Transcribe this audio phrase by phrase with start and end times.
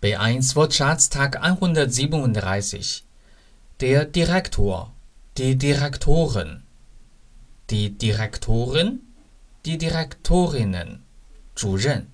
[0.00, 3.02] B1 Wortschatztag 137
[3.80, 4.92] Der Direktor,
[5.36, 6.62] die Direktorin,
[7.68, 9.00] die Direktorin,
[9.66, 11.02] die Direktorinnen,
[11.56, 12.06] 主任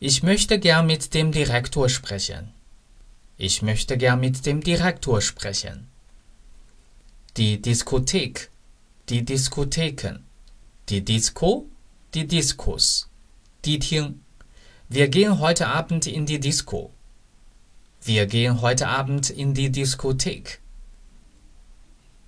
[0.00, 2.52] Ich möchte gern mit dem Direktor sprechen.
[3.36, 5.86] Ich möchte gern mit dem Direktor sprechen.
[7.36, 8.50] Die Diskothek,
[9.08, 10.24] die Diskotheken,
[10.88, 11.68] die Disco,
[12.12, 13.08] die Diskos,
[13.64, 14.20] die Ting.
[14.88, 16.93] Wir gehen heute Abend in die Disco.
[18.06, 20.60] Wir gehen heute Abend in die Diskothek.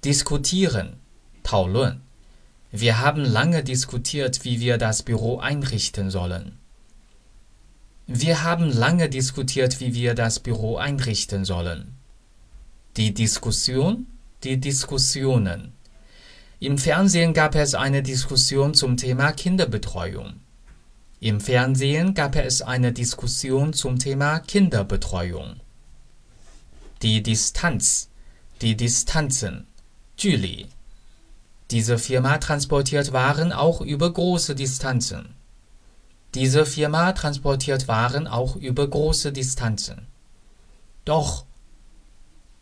[0.03, 0.97] Diskutieren,
[1.43, 2.01] 讨论
[2.73, 6.57] Wir haben lange diskutiert, wie wir das Büro einrichten sollen.
[8.07, 11.95] Wir haben lange diskutiert, wie wir das Büro einrichten sollen.
[12.97, 14.07] Die Diskussion,
[14.45, 15.75] die Diskussionen.
[16.59, 20.41] Im Fernsehen gab es eine Diskussion zum Thema Kinderbetreuung.
[21.21, 25.61] Im Fernsehen gab es eine Diskussion zum Thema Kinderbetreuung
[27.02, 28.10] Die Distanz,
[28.62, 29.66] die Distanzen,
[30.18, 30.68] 距离
[31.72, 35.36] Diese Firma transportiert Waren auch über große Distanzen.
[36.34, 40.08] Diese Firma transportiert Waren auch über große Distanzen.
[41.06, 41.46] Doch.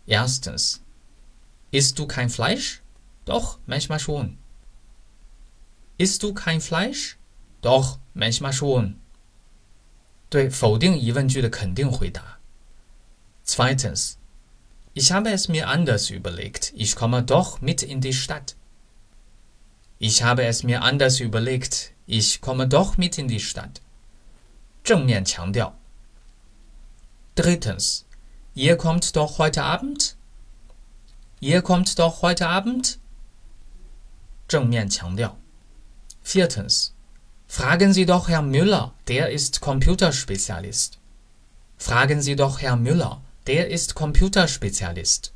[0.05, 0.81] Erstens.
[1.71, 2.81] Isst du kein Fleisch?
[3.25, 4.37] Doch, manchmal schon.
[5.97, 7.17] Isst du kein Fleisch?
[7.61, 8.95] Doch, manchmal schon.
[10.29, 12.37] 对否定疑问句的肯定回答。
[13.43, 14.19] Zweitens.
[14.93, 16.73] Ich habe es mir anders überlegt.
[16.75, 18.55] Ich komme doch mit in die Stadt.
[19.97, 21.91] Ich habe es mir anders überlegt.
[22.05, 23.81] Ich komme doch mit in die Stadt.
[24.83, 25.77] 正面强调。
[27.35, 28.05] Drittens.
[28.55, 30.15] Ihr kommt doch heute Abend?
[31.39, 32.99] Ihr kommt doch heute Abend?
[34.47, 35.37] 正面强调。
[36.23, 36.93] Viertens.
[37.47, 40.99] Fragen Sie doch Herrn Müller, der ist Computerspezialist.
[41.77, 45.31] Fragen Sie doch Herrn Müller, der ist Computerspezialist.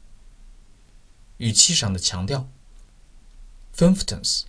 [1.37, 2.47] 语气上的强调。
[3.75, 4.45] Fünftens.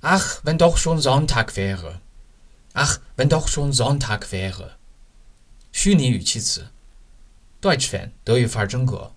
[0.00, 2.00] Ach, wenn doch schon Sonntag wäre.
[2.74, 4.76] Ach, wenn doch schon Sonntag wäre.
[5.72, 6.68] 虚拟语气词。
[7.60, 9.10] Deutsch Fan 德语范儿真格。